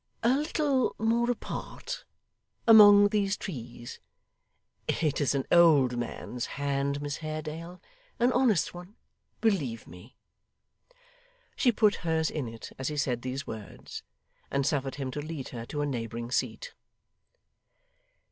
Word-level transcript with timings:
'A 0.23 0.29
little 0.35 0.95
more 0.97 1.29
apart 1.29 2.05
among 2.67 3.09
these 3.09 3.37
trees. 3.37 3.99
It 4.87 5.21
is 5.21 5.35
an 5.35 5.45
old 5.51 5.95
man's 5.95 6.47
hand, 6.57 7.03
Miss 7.03 7.17
Haredale; 7.17 7.79
an 8.17 8.31
honest 8.31 8.73
one, 8.73 8.95
believe 9.41 9.85
me.' 9.85 10.15
She 11.55 11.71
put 11.71 11.97
hers 12.01 12.31
in 12.31 12.47
it 12.47 12.71
as 12.79 12.87
he 12.87 12.97
said 12.97 13.21
these 13.21 13.45
words, 13.45 14.01
and 14.49 14.65
suffered 14.65 14.95
him 14.95 15.11
to 15.11 15.21
lead 15.21 15.49
her 15.49 15.67
to 15.67 15.81
a 15.81 15.85
neighbouring 15.85 16.31
seat. 16.31 16.73